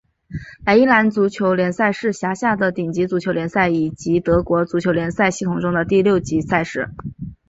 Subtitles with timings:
[0.65, 6.89] 莱茵兰足球联赛是辖下的顶级足球联赛以及德国足球联赛系统中的第六级赛事。